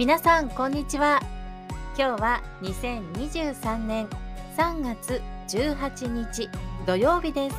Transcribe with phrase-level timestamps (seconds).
[0.00, 1.20] 皆さんこんにちは。
[1.94, 4.08] 今日は2023年
[4.56, 6.48] 3月18日
[6.86, 7.56] 土曜日です。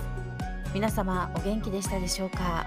[0.73, 2.65] 皆様お元気でしたでしょうか？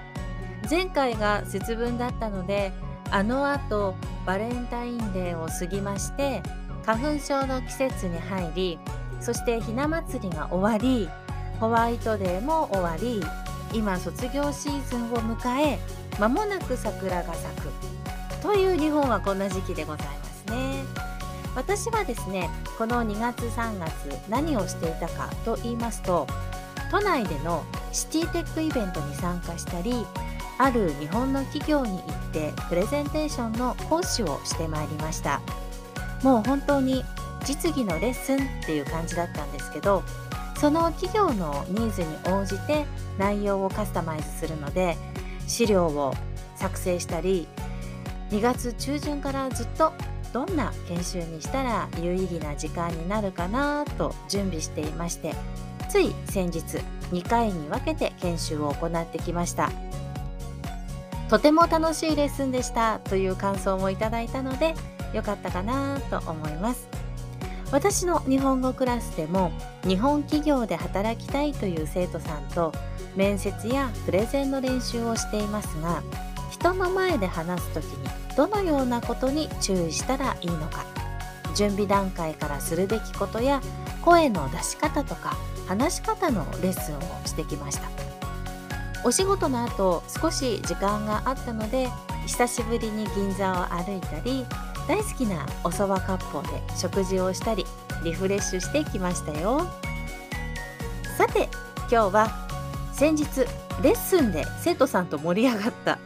[0.71, 2.71] 前回が節分だったので
[3.11, 3.95] あの後
[4.25, 6.41] バレンタインデーを過ぎまして
[6.85, 8.79] 花粉症の季節に入り
[9.19, 11.09] そしてひな祭りが終わり
[11.59, 13.21] ホワイトデーも終わり
[13.77, 15.79] 今卒業シーズンを迎え
[16.17, 18.04] 間もなく桜が咲く。
[18.45, 20.83] という日本はこんな時期でございますね。
[21.55, 26.27] 私はですねこの2月3月何をしていたかと言いますと
[26.91, 30.05] 都内でのシティテックイベントに参加したり
[30.59, 35.41] ある日本の企業に行ってプレゼンテーションの講師をしてまいりました。
[36.21, 37.03] もう本当に
[37.43, 40.03] 実技のレッスンっていう感じだったんですけど
[40.57, 42.85] その企業のニーズに応じて
[43.17, 44.97] 内容をカスタマイズするので
[45.47, 46.13] 資料を
[46.55, 47.47] 作成したり
[48.31, 49.93] 2月中旬からずっと
[50.33, 55.33] どんな研修にしたら有意義な時間になるかなと準備していまして
[55.89, 56.59] つい先日
[57.11, 59.71] 2回に分けて研修を行ってきました。
[61.29, 64.75] とても楽しいレッスンでしたという感想もいただいたので
[65.13, 66.87] 良かったかなと思います。
[67.71, 69.51] 私の日本語クラスでも
[69.83, 72.71] 日本企業で働きたいという生徒さんと
[73.15, 76.03] 面接やプレゼンの練習をしていますが
[76.65, 80.83] 人の前で話す時にどのようなことに注意したらいいのか。
[81.53, 83.61] 準備段階からするべきことや
[84.03, 87.87] 声の出し方とか話し方のレッスンをしてきました。
[89.03, 91.87] お仕事の後少し時間があったので
[92.25, 94.43] 久しぶりに銀座を歩いたり
[94.87, 97.63] 大好きなおそば割烹で食事をしたり
[98.03, 99.67] リフレッシュしてきましたよ。
[101.15, 101.47] さて
[101.91, 102.47] 今日は
[102.91, 103.25] 先日
[103.83, 105.99] レッスンで生徒さんと盛り上がった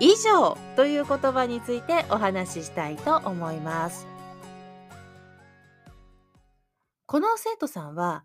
[0.00, 4.06] 以上という言葉についてお話ししたいと思います
[7.06, 8.24] この生徒さんは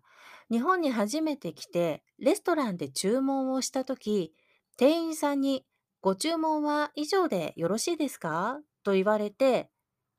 [0.50, 4.32] 日本に初めて来てレストランで注文をした時
[4.76, 5.64] 店員さんに
[6.00, 9.70] 「ご注文は以上でよろしいですか?」と言われて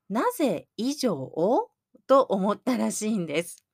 [0.10, 1.70] なぜ以上を？
[2.08, 3.66] と思ったらしいんです。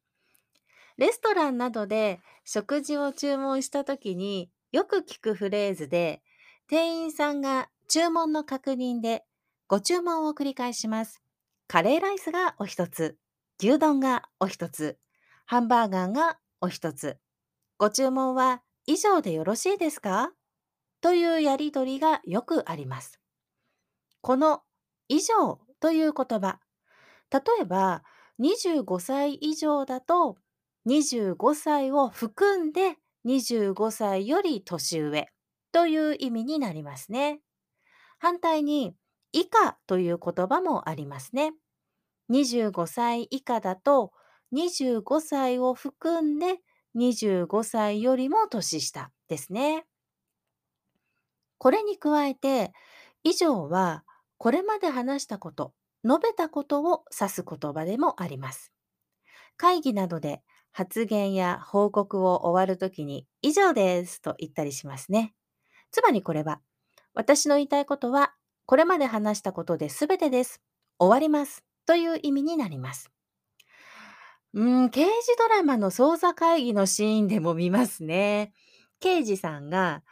[0.98, 6.24] レストランなどで食事を注文した時によく聞くフレーズで
[6.68, 9.24] 店員さんが注文の確認で
[9.68, 11.22] ご注文を繰り返します。
[11.68, 13.20] カレーライスがお一つ、
[13.60, 14.98] 牛丼がお一つ、
[15.46, 17.20] ハンバーガーがお一つ。
[17.78, 20.32] ご注文は以上でよろしいですか？
[21.02, 23.20] というやりとりがよくあります。
[24.22, 24.64] この
[25.08, 26.62] 以上という言葉。
[27.30, 28.02] 例えば、
[28.40, 30.38] 25歳以上だと、
[30.88, 35.28] 25歳を含んで25歳より年上
[35.72, 37.42] という意味になりますね。
[38.24, 38.96] 反対に、
[39.34, 41.52] 以下という言葉もありますね。
[42.30, 44.14] 25歳以下だと、
[44.54, 46.60] 25歳を含んで
[46.96, 49.86] 25歳よりも年下ですね。
[51.58, 52.72] これに加えて、
[53.24, 54.06] 以上は
[54.38, 55.74] これまで話したこと、
[56.06, 58.72] 述べたことを指す言葉でもあります。
[59.58, 65.34] 会議などで発言や報告を終わるときに以上ですと言ったりしますね。
[65.92, 66.62] つまりこれは、
[67.14, 68.34] 私の言いたいことは
[68.66, 70.62] これまで話したことで全てです。
[71.00, 71.64] 終わります。
[71.86, 73.12] という意味になります。
[74.54, 78.54] うん、刑事ドラマの捜査会議のシーンでも見ますね。
[79.00, 80.04] 刑事さんが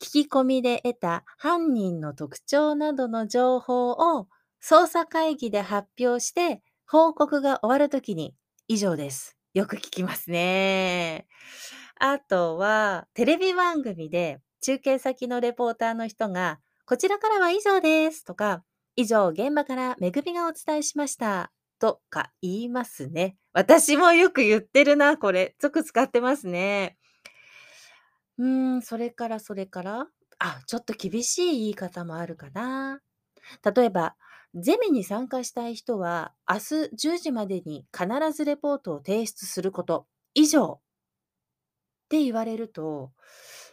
[0.00, 4.28] 聞き込みで得た犯人の特徴などの情報を
[4.62, 8.34] 捜査会議で発表して報告が終わるときに
[8.68, 9.36] 以上です。
[9.52, 11.26] よく聞きますね。
[11.98, 18.64] あとはテレビ番組で中継先のレポーターの人がこちらからは以上ですとか
[18.96, 23.36] 以上現場からめぐみがお伝えしましたとか言いますね。
[23.52, 25.56] 私もよく言ってるな、これ。
[25.60, 26.98] よく使ってますね。
[28.38, 30.06] うーん、それからそれから、
[30.38, 33.00] あ、ちょっと厳しい言い方もあるかな。
[33.74, 34.14] 例えば、
[34.54, 43.12] ゼミに参加したい人は、明日10時までに必ずレポートを提出すること、以上って言われると、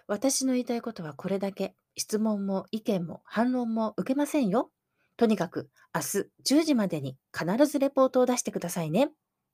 [0.08, 1.76] 私の言いたいことはこれだけ。
[1.96, 4.72] 質問も意見も反論も受けませんよ。
[5.18, 6.02] とにかく明
[6.46, 9.10] 日10時までに必ずレポートを出してくださいね。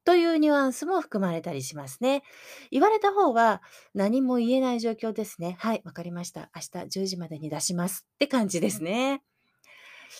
[0.05, 2.23] というニュアンスも含まれたりしますね。
[2.69, 3.61] 言われた方は
[3.93, 5.55] 何も言えない状況ですね。
[5.59, 6.51] はい、わかりました。
[6.53, 9.23] 明日10時までに出しますって感じですね。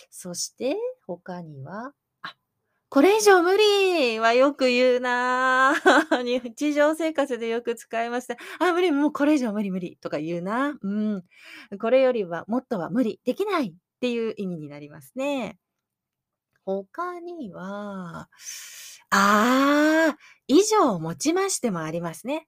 [0.10, 1.94] そして他には、
[2.94, 5.74] これ以上無理はよく言うな
[6.24, 8.38] 日常生活でよく使いました。
[8.60, 10.78] あ、無理、もうこれ以上無理無理とか言うな。
[10.80, 11.24] うん。
[11.80, 15.58] これよりはもっとは無理、できないっていう意味になりますね。
[16.66, 18.30] 他には、
[19.10, 20.18] ああ、
[20.48, 22.48] 以上をもちましてもありますね。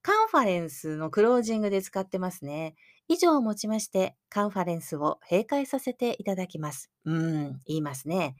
[0.00, 2.76] カンファレンスのクロージングで使ってますね。
[3.08, 6.90] 以上をもちまして、カンファレンスを閉会させていただきます。
[7.04, 8.36] うん、言いますね。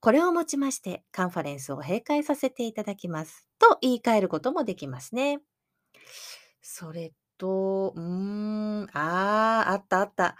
[0.00, 3.48] これをもちまして、カンファレンスを閉会させていただきます。
[3.58, 5.40] と言い換えることもできますね。
[6.62, 10.36] それと、うーん、ああ、あったあった。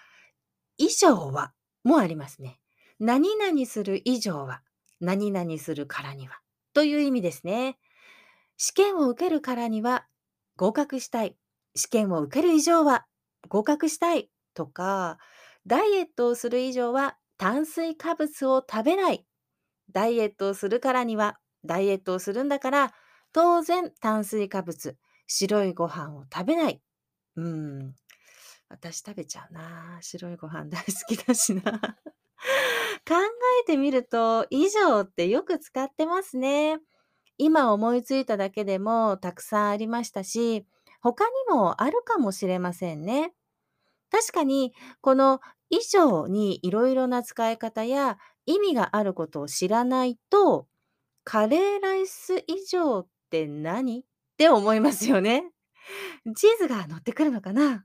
[0.78, 2.60] 以上は、もありますね。
[3.00, 4.62] 何々する以上は、
[5.00, 6.40] 何々するからには、
[6.74, 7.78] という意味ですね。
[8.58, 10.08] 試験を受けるからには
[10.56, 11.36] 合格したい。
[11.76, 13.06] 試験を受ける以上は
[13.48, 14.30] 合格したい。
[14.54, 15.18] とか、
[15.66, 19.27] ダイエットをする以上は炭水化物を食べない。
[19.90, 22.94] ダイエットをするからには、ダイエットをするんだから、
[23.32, 24.96] 当然炭水化物、
[25.26, 26.80] 白いご飯を食べない。
[27.36, 27.94] うん。
[28.68, 29.98] 私食べちゃうな。
[30.02, 31.62] 白いご飯大好きだしな。
[33.06, 33.14] 考
[33.62, 36.78] えてみると、以上ってよく使ってますね。
[37.38, 40.66] 今思いついただけでもたくさんありましたし、
[41.00, 43.32] 他にもあるかもしれませんね。
[44.10, 48.18] 確かに、この以上にいろいろな使い方や
[48.48, 50.66] 意味があることを知らないと、
[51.22, 54.00] カレーライス以上って何？
[54.00, 54.04] っ
[54.38, 55.44] て思いますよね。
[56.34, 57.84] チーズが乗ってくるのかな？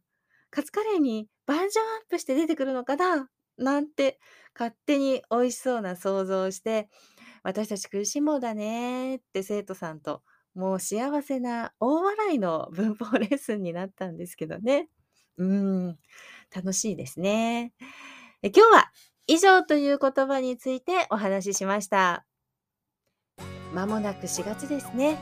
[0.50, 1.70] カツカレーにバージョンアッ
[2.10, 3.28] プして出てくるのかな？
[3.58, 4.20] なんて
[4.58, 6.90] 勝手に美味しそうな想像をして
[7.44, 10.24] 私たち食いしん坊だねって生徒さんと
[10.56, 14.88] もう幸せな大笑いの文法レッスンになったんですけどね。
[15.38, 15.98] うん、
[16.56, 17.74] 楽しいですね。
[18.44, 18.92] 今日は
[19.28, 22.26] 以上という言葉についてお話ししました。
[23.74, 25.18] まもなく4月ですね。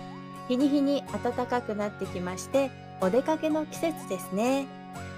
[0.48, 4.66] 日に日に暖かくなってきまして、お出かけの季節ですね。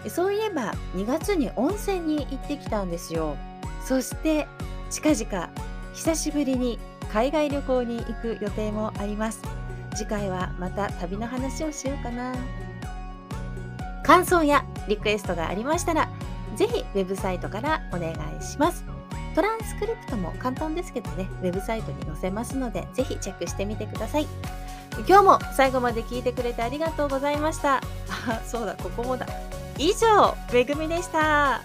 [0.07, 3.38] そういえば2月に温泉に行ってきたんですよ。
[3.83, 4.47] そして
[4.89, 5.50] 近々
[5.94, 6.80] 久しぶりに
[7.12, 9.41] 海外旅行に行く予定もあります
[9.95, 12.33] 次回はまた旅の話をしようかな
[14.03, 16.09] 感想やリクエストがありましたら
[16.56, 18.84] ぜひウェブサイトからお願いします。
[19.36, 24.28] トランスクリプトも簡単ですけどねウェブサイトに載せますのでぜひチェックしてみてください。
[25.08, 27.78] 今日も最後まで聞いてくれてありがとうございました。
[27.78, 29.26] あそうだここもだ。
[29.80, 31.62] 以上めぐみでした。